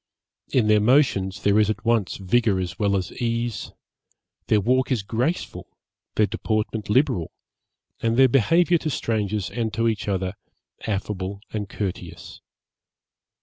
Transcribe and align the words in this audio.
In 0.51 0.65
their 0.67 0.79
motions 0.79 1.43
there 1.43 1.59
is 1.59 1.69
at 1.69 1.85
once 1.85 2.17
vigour 2.17 2.59
as 2.59 2.79
well 2.79 2.97
as 2.97 3.11
ease; 3.21 3.71
their 4.47 4.59
walk 4.59 4.91
is 4.91 5.03
graceful, 5.03 5.67
their 6.15 6.25
deportment 6.25 6.89
liberal, 6.89 7.29
and 8.01 8.17
their 8.17 8.27
behaviour 8.27 8.79
to 8.79 8.89
strangers 8.89 9.51
and 9.51 9.71
to 9.75 9.87
each 9.87 10.07
other, 10.07 10.33
affable 10.87 11.39
and 11.53 11.69
courteous. 11.69 12.41